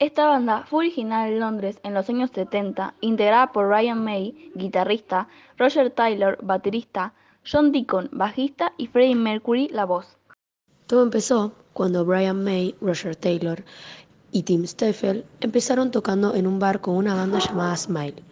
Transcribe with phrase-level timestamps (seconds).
[0.00, 5.28] Esta banda fue original en Londres en los años 70, integrada por Ryan May, guitarrista,
[5.58, 7.12] Roger Taylor, baterista,
[7.44, 10.16] John Deacon, bajista y Freddie Mercury, la voz.
[10.86, 13.62] Todo empezó cuando Brian May, Roger Taylor
[14.32, 18.22] y Tim Steffel empezaron tocando en un bar con una banda llamada Smile.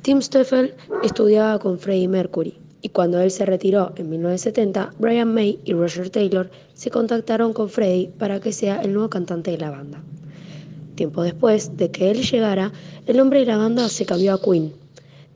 [0.00, 5.60] Tim Steffel estudiaba con Freddie Mercury y cuando él se retiró en 1970, Brian May
[5.66, 9.70] y Roger Taylor se contactaron con Freddie para que sea el nuevo cantante de la
[9.70, 10.02] banda.
[10.98, 12.72] Tiempo después de que él llegara,
[13.06, 14.72] el nombre de la banda se cambió a Queen.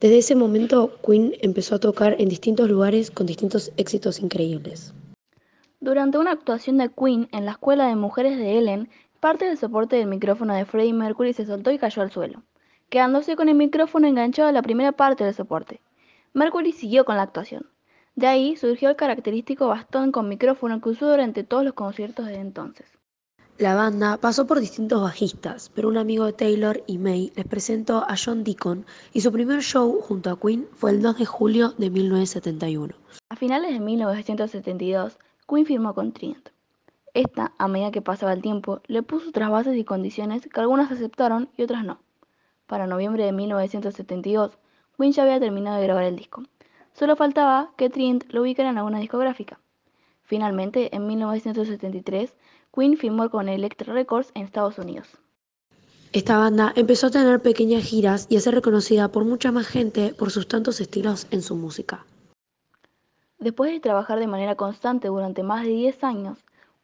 [0.00, 4.92] Desde ese momento, Queen empezó a tocar en distintos lugares con distintos éxitos increíbles.
[5.78, 8.88] Durante una actuación de Queen en la escuela de mujeres de Ellen,
[9.20, 12.42] parte del soporte del micrófono de Freddie Mercury se soltó y cayó al suelo,
[12.88, 15.80] quedándose con el micrófono enganchado a la primera parte del soporte.
[16.32, 17.66] Mercury siguió con la actuación.
[18.16, 22.40] De ahí surgió el característico bastón con micrófono que usó durante todos los conciertos desde
[22.40, 23.01] entonces.
[23.58, 27.98] La banda pasó por distintos bajistas, pero un amigo de Taylor y May les presentó
[28.08, 31.74] a John Deacon y su primer show junto a Queen fue el 2 de julio
[31.76, 32.94] de 1971.
[33.28, 36.48] A finales de 1972, Queen firmó con Trident.
[37.12, 40.90] Esta, a medida que pasaba el tiempo, le puso otras bases y condiciones que algunas
[40.90, 42.00] aceptaron y otras no.
[42.66, 44.58] Para noviembre de 1972,
[44.96, 46.42] Queen ya había terminado de grabar el disco.
[46.94, 49.60] Solo faltaba que Trident lo ubicara en alguna discográfica.
[50.32, 52.34] Finalmente, en 1973,
[52.74, 55.06] Queen firmó con Elektra Records en Estados Unidos.
[56.12, 60.14] Esta banda empezó a tener pequeñas giras y a ser reconocida por mucha más gente
[60.18, 62.06] por sus tantos estilos en su música.
[63.40, 66.38] Después de trabajar de manera constante durante más de 10 años,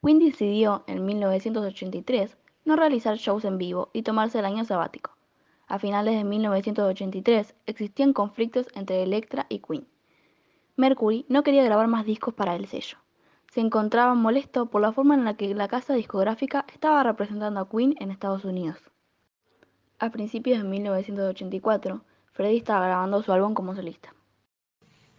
[0.05, 5.13] Queen decidió en 1983 no realizar shows en vivo y tomarse el año sabático.
[5.69, 9.89] A finales de 1983 existían conflictos entre Elektra y Queen.
[10.77, 12.99] Mercury no quería grabar más discos para el sello
[13.53, 17.69] se encontraba molesto por la forma en la que la casa discográfica estaba representando a
[17.69, 18.79] Queen en Estados Unidos.
[19.99, 24.15] A principios de 1984, Freddie estaba grabando su álbum como solista.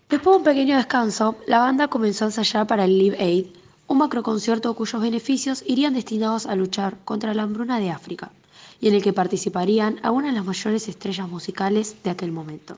[0.10, 3.48] Después de un pequeño descanso, la banda comenzó a ensayar para el Live Aid,
[3.88, 8.32] un macroconcierto cuyos beneficios irían destinados a luchar contra la hambruna de África,
[8.80, 12.78] y en el que participarían algunas de las mayores estrellas musicales de aquel momento.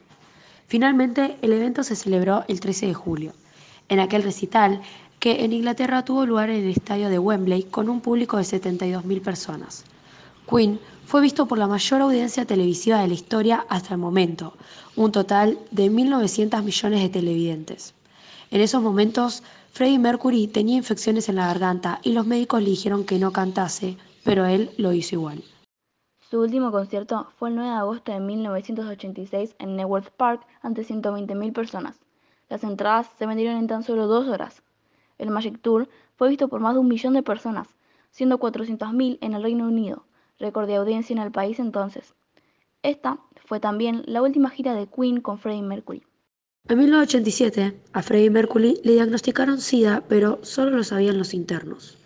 [0.68, 3.34] Finalmente, el evento se celebró el 13 de julio.
[3.90, 4.81] En aquel recital,
[5.22, 9.22] que en Inglaterra tuvo lugar en el estadio de Wembley con un público de 72.000
[9.22, 9.86] personas.
[10.50, 14.56] Queen fue visto por la mayor audiencia televisiva de la historia hasta el momento,
[14.96, 17.94] un total de 1.900 millones de televidentes.
[18.50, 23.06] En esos momentos, Freddie Mercury tenía infecciones en la garganta y los médicos le dijeron
[23.06, 25.44] que no cantase, pero él lo hizo igual.
[26.31, 31.54] Su último concierto fue el 9 de agosto de 1986 en Networth Park ante 120.000
[31.54, 32.00] personas.
[32.50, 34.64] Las entradas se vendieron en tan solo dos horas.
[35.22, 37.68] El Magic Tour fue visto por más de un millón de personas,
[38.09, 40.04] siendo 400.000 en el Reino Unido,
[40.40, 42.16] récord de audiencia en el país entonces.
[42.82, 46.02] Esta fue también la última gira de Queen con Freddie Mercury.
[46.68, 52.00] En 1987, a Freddie Mercury le diagnosticaron SIDA, pero solo lo sabían los internos.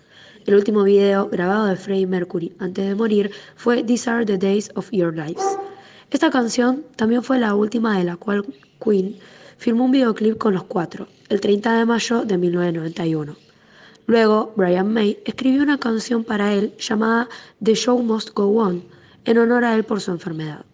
[0.45, 4.69] El último video grabado de Freddie Mercury antes de morir fue These Are the Days
[4.75, 5.57] of Your Lives.
[6.11, 8.45] Esta canción también fue la última de la cual
[8.83, 9.17] Queen
[9.57, 13.35] firmó un videoclip con los cuatro, el 30 de mayo de 1991.
[14.07, 17.27] Luego, Brian May escribió una canción para él llamada
[17.63, 18.83] The Show Must Go On,
[19.25, 20.65] en honor a él por su enfermedad.